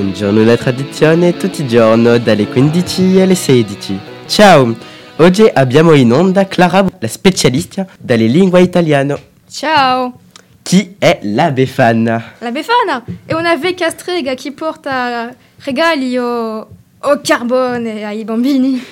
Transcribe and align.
Un 0.00 0.14
giorno 0.14 0.42
la 0.44 0.56
tradizione, 0.56 1.36
tutti 1.36 1.60
i 1.60 1.68
giorni, 1.68 2.22
dalle 2.22 2.46
15 2.46 3.20
alle 3.20 3.34
16. 3.34 4.00
Ciao! 4.26 4.74
Oggi 5.16 5.46
abbiamo 5.52 5.92
in 5.92 6.10
onda 6.10 6.46
Clara, 6.46 6.86
la 6.98 7.06
specialista 7.06 7.86
dalle 7.98 8.24
lingue 8.24 8.62
italiane. 8.62 9.22
Ciao! 9.50 10.20
Chi 10.62 10.94
è 10.98 11.18
la 11.24 11.50
Befana? 11.50 12.32
La 12.38 12.50
Befana 12.50 13.04
è 13.26 13.34
una 13.34 13.54
vecchia 13.56 13.90
strega 13.90 14.32
che 14.32 14.52
porta 14.52 15.34
regali 15.64 16.16
o, 16.16 16.66
o 16.98 17.20
carbone 17.22 18.02
ai 18.02 18.24
bambini. 18.24 18.82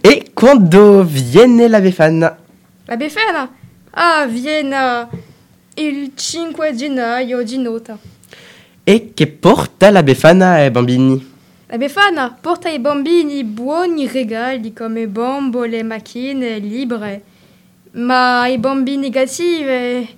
E 0.00 0.30
quando 0.32 1.02
viene 1.02 1.66
la 1.66 1.80
Befana? 1.80 2.38
La 2.84 2.96
Befana? 2.96 3.52
Ah, 3.90 4.24
viene 4.26 5.08
il 5.74 6.12
5 6.14 6.74
gennaio 6.76 7.42
di 7.42 7.58
notte. 7.58 8.17
E 8.88 9.10
che 9.12 9.26
porta 9.26 9.90
la 9.90 10.02
Befana 10.02 10.52
ai 10.52 10.70
bambini? 10.70 11.32
La 11.66 11.76
Befana 11.76 12.34
porta 12.40 12.68
ai 12.68 12.78
bambini 12.78 13.44
buoni 13.44 14.08
regali 14.08 14.72
come 14.72 15.06
bombole, 15.06 15.82
macchine, 15.82 16.56
libri, 16.56 17.20
ma 17.90 18.40
ai 18.40 18.56
bambini 18.56 19.10
cattivi 19.10 20.08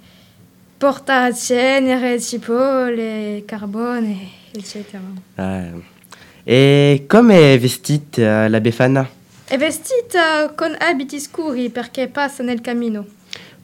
porta 0.79 1.33
cenere, 1.35 2.21
cipolle, 2.21 3.43
carbone, 3.45 4.29
eccetera. 4.53 5.03
Ah. 5.35 5.73
E 6.45 7.07
come 7.09 7.55
è 7.55 7.59
vestita 7.59 8.47
la 8.47 8.61
Befana? 8.61 9.05
È 9.47 9.57
vestita 9.57 10.49
con 10.55 10.77
abiti 10.79 11.19
scuri 11.19 11.71
perché 11.71 12.07
passa 12.07 12.45
nel 12.45 12.61
cammino. 12.61 13.05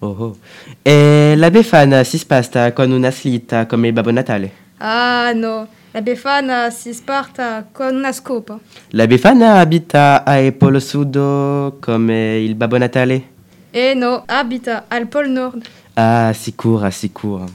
Oh, 0.01 0.09
oh. 0.09 0.39
E 0.83 1.35
la 1.37 1.51
Befana 1.53 2.03
si 2.03 2.19
sposta 2.19 2.73
con 2.73 2.91
una 2.91 3.13
slitta 3.13 3.67
come 3.67 3.87
il 3.87 3.93
Babbo 3.93 4.11
Natale? 4.11 4.66
Ah 4.79 5.33
no, 5.35 5.69
la 5.93 6.03
Befana 6.03 6.71
si 6.71 6.93
sparta 6.93 7.67
con 7.73 7.95
una 7.95 8.13
scopa. 8.13 8.59
La 8.91 9.07
Befana 9.07 9.59
abita 9.59 10.23
al 10.23 10.53
Polo 10.53 10.81
Sud 10.81 11.79
come 11.81 12.39
il 12.39 12.55
Babbo 12.55 12.77
Natale? 12.77 13.29
E 13.71 13.95
no, 13.95 14.23
abita 14.27 14.85
al 14.89 15.07
Polo 15.07 15.29
Nord. 15.29 15.67
Ah, 15.95 16.31
sicura, 16.35 16.91
sicura. 16.91 17.47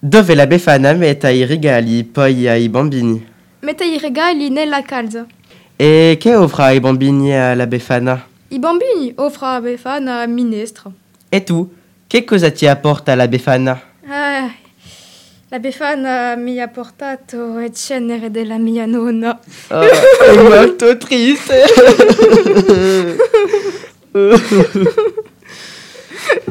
Dove 0.00 0.34
la 0.34 0.48
Befana 0.48 0.92
mette 0.94 1.30
i 1.30 1.44
regali 1.44 2.02
poi 2.02 2.48
ai 2.48 2.68
bambini? 2.68 3.24
Mette 3.60 3.84
i 3.84 3.98
regali 3.98 4.48
nella 4.50 4.82
calza. 4.82 5.24
E 5.76 6.16
che 6.18 6.34
offre 6.34 6.64
ai 6.64 6.80
bambini 6.80 7.32
alla 7.36 7.68
Befana? 7.68 8.26
I 8.48 8.58
bambini 8.58 9.12
offrono 9.14 9.52
a 9.54 9.60
Befana 9.60 10.26
minestra. 10.26 10.90
E 11.28 11.44
tu? 11.44 11.72
Che 12.08 12.24
cosa 12.24 12.50
ti 12.50 12.66
apporta 12.66 13.14
la 13.14 13.28
Befana? 13.28 13.80
Ah, 15.50 15.54
la 15.56 15.58
Befana 15.60 16.36
mi 16.36 16.60
ha 16.60 16.68
portato 16.68 17.56
le 17.56 17.72
cenere 17.72 18.30
della 18.30 18.58
mia 18.58 18.84
nonna. 18.84 19.38
Oh, 19.68 19.80
è 19.80 20.36
molto 20.36 20.98
triste. 20.98 21.64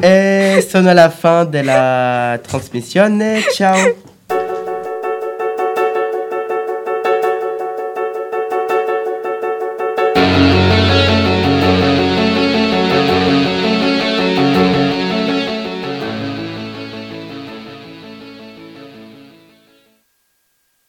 e 0.00 0.66
sono 0.68 0.90
alla 0.90 1.10
fin 1.10 1.46
della 1.48 2.40
trasmissione. 2.42 3.42
Ciao. 3.52 4.06